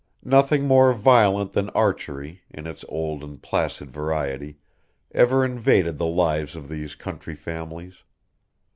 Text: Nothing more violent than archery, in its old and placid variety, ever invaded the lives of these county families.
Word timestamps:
Nothing 0.25 0.65
more 0.65 0.93
violent 0.93 1.51
than 1.51 1.69
archery, 1.75 2.41
in 2.49 2.65
its 2.65 2.83
old 2.89 3.23
and 3.23 3.39
placid 3.39 3.91
variety, 3.91 4.57
ever 5.11 5.45
invaded 5.45 5.99
the 5.99 6.07
lives 6.07 6.55
of 6.55 6.69
these 6.69 6.95
county 6.95 7.35
families. 7.35 8.01